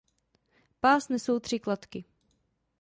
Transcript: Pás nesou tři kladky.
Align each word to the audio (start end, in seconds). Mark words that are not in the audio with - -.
Pás 0.79 1.07
nesou 1.07 1.39
tři 1.39 1.59
kladky. 1.59 2.05